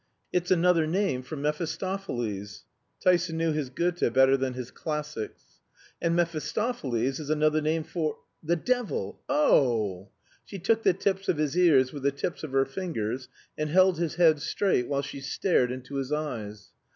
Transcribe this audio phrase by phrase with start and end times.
[0.33, 2.65] "It's another name for Mephistopheles."
[3.03, 5.59] (Tyson knew his Goethe better than his classics.)
[6.01, 9.21] "And Mephistopheles is another name for the devil!
[9.29, 10.09] Oh!"
[10.43, 13.99] She took the tips of his ears with the tips of her fingers and held
[13.99, 16.71] his head straight while she stared into his eyes.